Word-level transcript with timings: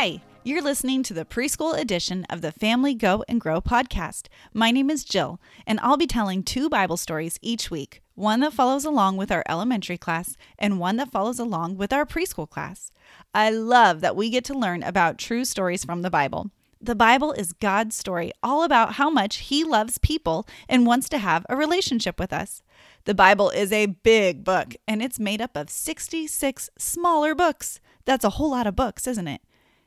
Hi, 0.00 0.20
you're 0.44 0.62
listening 0.62 1.02
to 1.02 1.12
the 1.12 1.24
preschool 1.24 1.76
edition 1.76 2.24
of 2.30 2.40
the 2.40 2.52
Family 2.52 2.94
Go 2.94 3.24
and 3.26 3.40
Grow 3.40 3.60
podcast. 3.60 4.28
My 4.54 4.70
name 4.70 4.90
is 4.90 5.02
Jill, 5.02 5.40
and 5.66 5.80
I'll 5.80 5.96
be 5.96 6.06
telling 6.06 6.44
two 6.44 6.68
Bible 6.68 6.96
stories 6.96 7.36
each 7.42 7.68
week 7.68 8.00
one 8.14 8.38
that 8.38 8.52
follows 8.52 8.84
along 8.84 9.16
with 9.16 9.32
our 9.32 9.42
elementary 9.48 9.98
class, 9.98 10.36
and 10.56 10.78
one 10.78 10.98
that 10.98 11.10
follows 11.10 11.40
along 11.40 11.78
with 11.78 11.92
our 11.92 12.06
preschool 12.06 12.48
class. 12.48 12.92
I 13.34 13.50
love 13.50 14.00
that 14.00 14.14
we 14.14 14.30
get 14.30 14.44
to 14.44 14.56
learn 14.56 14.84
about 14.84 15.18
true 15.18 15.44
stories 15.44 15.84
from 15.84 16.02
the 16.02 16.10
Bible. 16.10 16.52
The 16.80 16.94
Bible 16.94 17.32
is 17.32 17.52
God's 17.52 17.96
story, 17.96 18.30
all 18.40 18.62
about 18.62 18.92
how 18.92 19.10
much 19.10 19.38
He 19.38 19.64
loves 19.64 19.98
people 19.98 20.46
and 20.68 20.86
wants 20.86 21.08
to 21.08 21.18
have 21.18 21.44
a 21.48 21.56
relationship 21.56 22.20
with 22.20 22.32
us. 22.32 22.62
The 23.02 23.14
Bible 23.14 23.50
is 23.50 23.72
a 23.72 23.86
big 23.86 24.44
book, 24.44 24.76
and 24.86 25.02
it's 25.02 25.18
made 25.18 25.40
up 25.40 25.56
of 25.56 25.68
66 25.68 26.70
smaller 26.78 27.34
books. 27.34 27.80
That's 28.04 28.24
a 28.24 28.30
whole 28.30 28.52
lot 28.52 28.68
of 28.68 28.76
books, 28.76 29.08
isn't 29.08 29.26
it? 29.26 29.40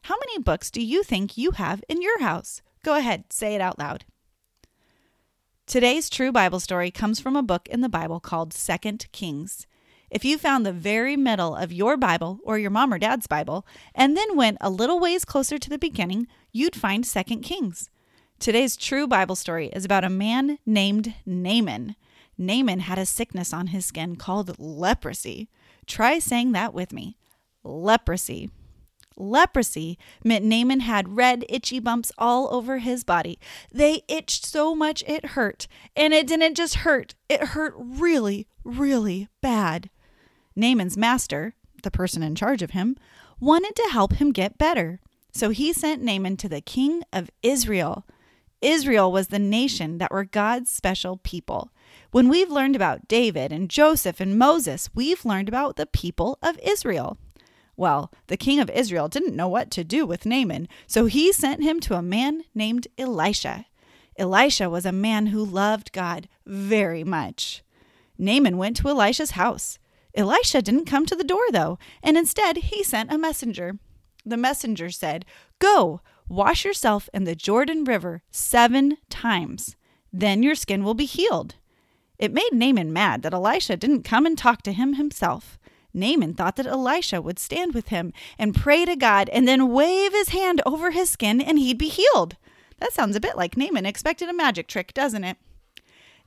How 0.03 0.15
many 0.15 0.39
books 0.39 0.71
do 0.71 0.81
you 0.81 1.03
think 1.03 1.37
you 1.37 1.51
have 1.51 1.83
in 1.87 2.01
your 2.01 2.21
house? 2.21 2.61
Go 2.83 2.95
ahead, 2.95 3.31
say 3.31 3.53
it 3.53 3.61
out 3.61 3.77
loud. 3.77 4.05
Today's 5.67 6.09
true 6.09 6.31
Bible 6.31 6.59
story 6.59 6.89
comes 6.89 7.19
from 7.19 7.35
a 7.35 7.43
book 7.43 7.67
in 7.69 7.81
the 7.81 7.89
Bible 7.89 8.19
called 8.19 8.51
Second 8.51 9.07
Kings. 9.11 9.67
If 10.09 10.25
you 10.25 10.37
found 10.37 10.65
the 10.65 10.73
very 10.73 11.15
middle 11.15 11.55
of 11.55 11.71
your 11.71 11.97
Bible 11.97 12.39
or 12.43 12.57
your 12.57 12.71
mom 12.71 12.93
or 12.93 12.97
dad's 12.97 13.27
Bible 13.27 13.65
and 13.93 14.17
then 14.17 14.35
went 14.35 14.57
a 14.59 14.69
little 14.69 14.99
ways 14.99 15.23
closer 15.23 15.57
to 15.59 15.69
the 15.69 15.77
beginning, 15.77 16.27
you'd 16.51 16.75
find 16.75 17.05
Second 17.05 17.43
Kings. 17.43 17.89
Today's 18.39 18.75
true 18.75 19.07
Bible 19.07 19.35
story 19.35 19.67
is 19.67 19.85
about 19.85 20.03
a 20.03 20.09
man 20.09 20.57
named 20.65 21.13
Naaman. 21.27 21.95
Naaman 22.37 22.79
had 22.79 22.98
a 22.98 23.05
sickness 23.05 23.54
on 23.54 23.67
his 23.67 23.85
skin 23.85 24.15
called 24.15 24.57
leprosy. 24.59 25.48
Try 25.85 26.17
saying 26.17 26.54
that 26.54 26.73
with 26.73 26.91
me 26.91 27.17
leprosy. 27.63 28.49
Leprosy 29.21 29.97
meant 30.23 30.43
Naaman 30.43 30.81
had 30.81 31.15
red, 31.15 31.45
itchy 31.47 31.79
bumps 31.79 32.11
all 32.17 32.53
over 32.53 32.79
his 32.79 33.03
body. 33.03 33.39
They 33.71 34.01
itched 34.07 34.45
so 34.45 34.75
much 34.75 35.03
it 35.07 35.27
hurt. 35.27 35.67
And 35.95 36.13
it 36.13 36.27
didn't 36.27 36.55
just 36.55 36.75
hurt, 36.75 37.15
it 37.29 37.41
hurt 37.49 37.73
really, 37.77 38.47
really 38.63 39.27
bad. 39.41 39.89
Naaman's 40.55 40.97
master, 40.97 41.53
the 41.83 41.91
person 41.91 42.23
in 42.23 42.35
charge 42.35 42.61
of 42.61 42.71
him, 42.71 42.97
wanted 43.39 43.75
to 43.75 43.89
help 43.91 44.13
him 44.13 44.31
get 44.31 44.57
better. 44.57 44.99
So 45.31 45.49
he 45.49 45.71
sent 45.71 46.03
Naaman 46.03 46.37
to 46.37 46.49
the 46.49 46.61
king 46.61 47.03
of 47.13 47.29
Israel. 47.41 48.05
Israel 48.61 49.11
was 49.11 49.27
the 49.27 49.39
nation 49.39 49.97
that 49.97 50.11
were 50.11 50.23
God's 50.23 50.69
special 50.69 51.17
people. 51.17 51.71
When 52.11 52.29
we've 52.29 52.51
learned 52.51 52.75
about 52.75 53.07
David 53.07 53.51
and 53.51 53.69
Joseph 53.69 54.19
and 54.19 54.37
Moses, 54.37 54.89
we've 54.93 55.25
learned 55.25 55.47
about 55.47 55.77
the 55.77 55.85
people 55.85 56.37
of 56.43 56.59
Israel. 56.61 57.17
Well, 57.82 58.12
the 58.27 58.37
king 58.37 58.60
of 58.60 58.70
Israel 58.70 59.07
didn't 59.07 59.35
know 59.35 59.48
what 59.48 59.71
to 59.71 59.84
do 59.84 60.05
with 60.05 60.24
Naaman, 60.24 60.68
so 60.85 61.07
he 61.07 61.34
sent 61.34 61.63
him 61.63 61.79
to 61.79 61.96
a 61.96 62.04
man 62.04 62.43
named 62.54 62.88
Elisha. 62.96 63.65
Elisha 64.16 64.69
was 64.69 64.85
a 64.85 64.91
man 64.91 65.25
who 65.25 65.44
loved 65.44 65.91
God 65.91 66.29
very 66.46 67.03
much. 67.03 67.63
Naaman 68.19 68.59
went 68.59 68.78
to 68.78 68.88
Elisha's 68.88 69.31
house. 69.31 69.79
Elisha 70.13 70.62
didn't 70.62 70.85
come 70.85 71.07
to 71.07 71.16
the 71.16 71.23
door, 71.23 71.41
though, 71.51 71.79
and 72.03 72.19
instead 72.19 72.57
he 72.57 72.84
sent 72.84 73.12
a 73.12 73.18
messenger. 73.18 73.79
The 74.23 74.38
messenger 74.38 74.91
said, 74.91 75.25
Go, 75.57 76.01
wash 76.29 76.63
yourself 76.63 77.09
in 77.16 77.23
the 77.23 77.34
Jordan 77.34 77.84
River 77.84 78.22
seven 78.29 78.97
times. 79.09 79.75
Then 80.13 80.44
your 80.44 80.53
skin 80.53 80.84
will 80.84 80.94
be 80.94 81.06
healed. 81.06 81.56
It 82.19 82.31
made 82.31 82.51
Naaman 82.53 82.94
mad 82.94 83.23
that 83.23 83.34
Elisha 83.34 83.75
didn't 83.75 84.03
come 84.03 84.28
and 84.28 84.38
talk 84.38 84.62
to 84.62 84.72
him 84.72 84.94
himself. 84.94 85.57
Naaman 85.94 86.34
thought 86.34 86.56
that 86.56 86.67
Elisha 86.67 87.21
would 87.21 87.39
stand 87.39 87.73
with 87.73 87.89
him 87.89 88.13
and 88.38 88.55
pray 88.55 88.85
to 88.85 88.95
God 88.95 89.29
and 89.29 89.47
then 89.47 89.71
wave 89.71 90.13
his 90.13 90.29
hand 90.29 90.61
over 90.66 90.91
his 90.91 91.09
skin 91.09 91.41
and 91.41 91.59
he'd 91.59 91.77
be 91.77 91.89
healed. 91.89 92.38
That 92.79 92.93
sounds 92.93 93.16
a 93.16 93.21
bit 93.21 93.38
like 93.38 93.57
Naaman 93.57 93.85
expected 93.85 94.29
a 94.29 94.33
magic 94.33 94.67
trick, 94.67 94.93
doesn't 94.93 95.23
it? 95.23 95.38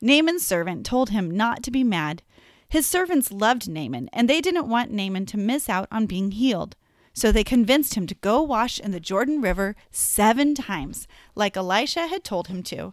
Naaman's 0.00 0.44
servant 0.46 0.84
told 0.84 1.10
him 1.10 1.30
not 1.30 1.62
to 1.62 1.70
be 1.70 1.82
mad. 1.82 2.22
His 2.68 2.86
servants 2.86 3.32
loved 3.32 3.68
Naaman 3.68 4.08
and 4.12 4.28
they 4.28 4.40
didn't 4.40 4.68
want 4.68 4.90
Naaman 4.90 5.26
to 5.26 5.38
miss 5.38 5.68
out 5.68 5.88
on 5.90 6.06
being 6.06 6.30
healed. 6.32 6.76
So 7.12 7.30
they 7.30 7.44
convinced 7.44 7.94
him 7.94 8.06
to 8.08 8.14
go 8.16 8.42
wash 8.42 8.80
in 8.80 8.90
the 8.90 9.00
Jordan 9.00 9.40
River 9.40 9.76
seven 9.92 10.54
times, 10.54 11.06
like 11.36 11.56
Elisha 11.56 12.08
had 12.08 12.24
told 12.24 12.48
him 12.48 12.62
to. 12.64 12.92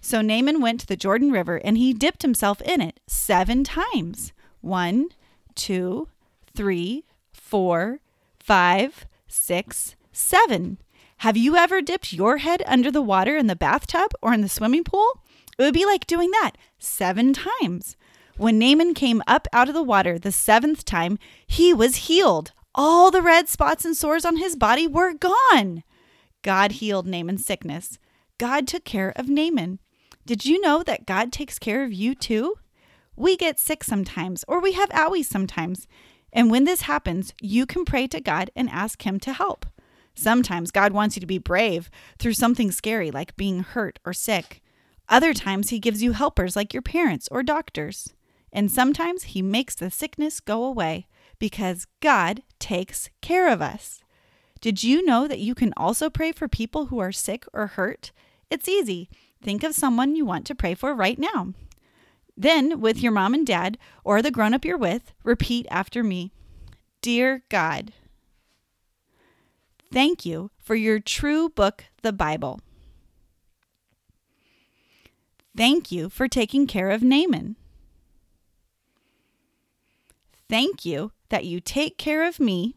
So 0.00 0.20
Naaman 0.20 0.60
went 0.60 0.80
to 0.80 0.86
the 0.86 0.96
Jordan 0.96 1.30
River 1.30 1.58
and 1.58 1.78
he 1.78 1.92
dipped 1.92 2.22
himself 2.22 2.60
in 2.62 2.80
it 2.80 2.98
seven 3.06 3.62
times. 3.62 4.32
One, 4.60 5.10
two, 5.54 6.08
three, 6.54 7.04
four, 7.32 8.00
five, 8.38 9.06
six, 9.28 9.96
seven. 10.12 10.78
Have 11.18 11.36
you 11.36 11.56
ever 11.56 11.80
dipped 11.80 12.12
your 12.12 12.38
head 12.38 12.62
under 12.66 12.90
the 12.90 13.02
water 13.02 13.36
in 13.36 13.46
the 13.46 13.54
bathtub 13.54 14.12
or 14.20 14.32
in 14.32 14.40
the 14.40 14.48
swimming 14.48 14.84
pool? 14.84 15.22
It 15.58 15.62
would 15.62 15.74
be 15.74 15.86
like 15.86 16.06
doing 16.06 16.30
that 16.32 16.52
seven 16.78 17.32
times. 17.32 17.96
When 18.36 18.58
Naaman 18.58 18.94
came 18.94 19.22
up 19.26 19.46
out 19.52 19.68
of 19.68 19.74
the 19.74 19.82
water 19.82 20.18
the 20.18 20.32
seventh 20.32 20.84
time, 20.84 21.18
he 21.46 21.72
was 21.72 22.08
healed. 22.08 22.52
All 22.74 23.10
the 23.10 23.22
red 23.22 23.48
spots 23.48 23.84
and 23.84 23.96
sores 23.96 24.24
on 24.24 24.38
his 24.38 24.56
body 24.56 24.88
were 24.88 25.12
gone. 25.12 25.84
God 26.42 26.72
healed 26.72 27.06
Naaman's 27.06 27.44
sickness. 27.44 27.98
God 28.38 28.66
took 28.66 28.84
care 28.84 29.12
of 29.14 29.28
Naaman. 29.28 29.78
Did 30.26 30.44
you 30.44 30.60
know 30.60 30.82
that 30.82 31.06
God 31.06 31.32
takes 31.32 31.58
care 31.58 31.84
of 31.84 31.92
you 31.92 32.14
too? 32.14 32.56
We 33.22 33.36
get 33.36 33.60
sick 33.60 33.84
sometimes, 33.84 34.44
or 34.48 34.60
we 34.60 34.72
have 34.72 34.88
owies 34.88 35.26
sometimes. 35.26 35.86
And 36.32 36.50
when 36.50 36.64
this 36.64 36.82
happens, 36.82 37.32
you 37.40 37.66
can 37.66 37.84
pray 37.84 38.08
to 38.08 38.20
God 38.20 38.50
and 38.56 38.68
ask 38.68 39.06
Him 39.06 39.20
to 39.20 39.32
help. 39.32 39.64
Sometimes 40.12 40.72
God 40.72 40.90
wants 40.92 41.14
you 41.14 41.20
to 41.20 41.26
be 41.26 41.38
brave 41.38 41.88
through 42.18 42.32
something 42.32 42.72
scary 42.72 43.12
like 43.12 43.36
being 43.36 43.60
hurt 43.60 44.00
or 44.04 44.12
sick. 44.12 44.60
Other 45.08 45.32
times, 45.32 45.68
He 45.68 45.78
gives 45.78 46.02
you 46.02 46.14
helpers 46.14 46.56
like 46.56 46.74
your 46.74 46.82
parents 46.82 47.28
or 47.30 47.44
doctors. 47.44 48.12
And 48.52 48.72
sometimes 48.72 49.22
He 49.22 49.40
makes 49.40 49.76
the 49.76 49.92
sickness 49.92 50.40
go 50.40 50.64
away 50.64 51.06
because 51.38 51.86
God 52.00 52.42
takes 52.58 53.08
care 53.20 53.48
of 53.48 53.62
us. 53.62 54.00
Did 54.60 54.82
you 54.82 55.06
know 55.06 55.28
that 55.28 55.38
you 55.38 55.54
can 55.54 55.72
also 55.76 56.10
pray 56.10 56.32
for 56.32 56.48
people 56.48 56.86
who 56.86 56.98
are 56.98 57.12
sick 57.12 57.44
or 57.52 57.68
hurt? 57.68 58.10
It's 58.50 58.68
easy. 58.68 59.08
Think 59.40 59.62
of 59.62 59.76
someone 59.76 60.16
you 60.16 60.24
want 60.24 60.44
to 60.46 60.56
pray 60.56 60.74
for 60.74 60.92
right 60.92 61.20
now. 61.20 61.52
Then, 62.36 62.80
with 62.80 63.02
your 63.02 63.12
mom 63.12 63.34
and 63.34 63.46
dad 63.46 63.78
or 64.04 64.22
the 64.22 64.30
grown 64.30 64.54
up 64.54 64.64
you're 64.64 64.78
with, 64.78 65.12
repeat 65.24 65.66
after 65.70 66.02
me 66.02 66.32
Dear 67.00 67.42
God, 67.48 67.92
thank 69.92 70.24
you 70.24 70.50
for 70.58 70.74
your 70.74 71.00
true 71.00 71.48
book, 71.48 71.84
the 72.02 72.12
Bible. 72.12 72.60
Thank 75.56 75.92
you 75.92 76.08
for 76.08 76.28
taking 76.28 76.66
care 76.66 76.90
of 76.90 77.02
Naaman. 77.02 77.56
Thank 80.48 80.84
you 80.84 81.12
that 81.28 81.44
you 81.44 81.60
take 81.60 81.98
care 81.98 82.26
of 82.26 82.38
me 82.38 82.76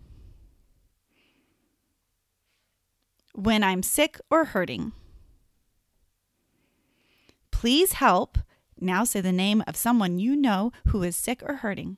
when 3.34 3.64
I'm 3.64 3.84
sick 3.84 4.20
or 4.30 4.46
hurting. 4.46 4.92
Please 7.52 7.94
help 7.94 8.38
now 8.86 9.04
say 9.04 9.22
the 9.22 9.32
name 9.32 9.64
of 9.68 9.76
someone 9.76 10.20
you 10.20 10.36
know 10.36 10.72
who 10.88 11.04
is 11.04 11.18
sick 11.18 11.44
or 11.46 11.56
hurting. 11.58 11.98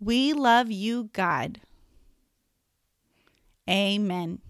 We 0.00 0.32
love 0.32 0.70
you, 0.70 1.10
God. 1.12 1.60
Amen. 3.68 4.40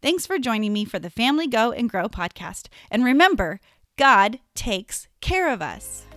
Thanks 0.00 0.26
for 0.26 0.38
joining 0.38 0.72
me 0.72 0.84
for 0.84 0.98
the 0.98 1.10
Family 1.10 1.46
Go 1.46 1.72
and 1.72 1.90
Grow 1.90 2.08
podcast. 2.08 2.68
And 2.90 3.04
remember, 3.04 3.60
God 3.96 4.38
takes 4.54 5.08
care 5.20 5.52
of 5.52 5.60
us. 5.60 6.07